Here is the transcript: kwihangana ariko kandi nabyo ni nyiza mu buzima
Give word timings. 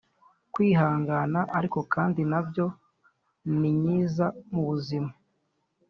kwihangana 0.53 1.39
ariko 1.57 1.79
kandi 1.93 2.21
nabyo 2.31 2.65
ni 3.59 3.69
nyiza 3.81 4.25
mu 4.53 4.61
buzima 4.67 5.11